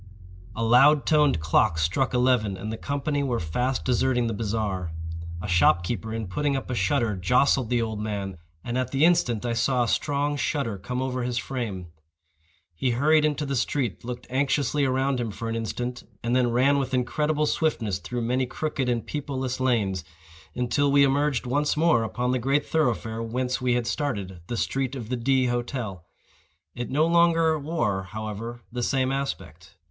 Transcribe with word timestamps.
A 0.55 0.63
loud 0.63 1.05
toned 1.05 1.39
clock 1.39 1.77
struck 1.77 2.11
eleven, 2.11 2.57
and 2.57 2.73
the 2.73 2.75
company 2.77 3.21
were 3.21 3.39
fast 3.39 3.85
deserting 3.85 4.25
the 4.25 4.33
bazaar. 4.33 4.91
A 5.43 5.47
shop 5.47 5.83
keeper, 5.83 6.11
in 6.11 6.25
putting 6.25 6.55
up 6.55 6.71
a 6.71 6.73
shutter, 6.73 7.15
jostled 7.15 7.69
the 7.69 7.83
old 7.83 7.99
man, 7.99 8.39
and 8.63 8.79
at 8.79 8.89
the 8.89 9.05
instant 9.05 9.45
I 9.45 9.53
saw 9.53 9.83
a 9.83 9.87
strong 9.87 10.37
shudder 10.37 10.79
come 10.79 11.03
over 11.03 11.21
his 11.21 11.37
frame. 11.37 11.85
He 12.73 12.89
hurried 12.97 13.23
into 13.23 13.45
the 13.45 13.55
street, 13.55 14.03
looked 14.03 14.25
anxiously 14.31 14.85
around 14.85 15.19
him 15.19 15.29
for 15.29 15.49
an 15.49 15.55
instant, 15.55 16.01
and 16.23 16.35
then 16.35 16.49
ran 16.49 16.79
with 16.79 16.95
incredible 16.95 17.45
swiftness 17.45 17.99
through 17.99 18.21
many 18.23 18.47
crooked 18.47 18.89
and 18.89 19.05
people 19.05 19.37
less 19.37 19.59
lanes, 19.59 20.03
until 20.55 20.91
we 20.91 21.03
emerged 21.03 21.45
once 21.45 21.77
more 21.77 22.01
upon 22.03 22.31
the 22.31 22.39
great 22.39 22.65
thoroughfare 22.65 23.21
whence 23.21 23.61
we 23.61 23.75
had 23.75 23.85
started—the 23.85 24.57
street 24.57 24.95
of 24.95 25.09
the 25.09 25.15
D—— 25.15 25.45
Hotel. 25.45 26.03
It 26.73 26.89
no 26.89 27.05
longer 27.05 27.59
wore, 27.59 28.01
however, 28.05 28.61
the 28.71 28.81
same 28.81 29.11
aspect. 29.11 29.75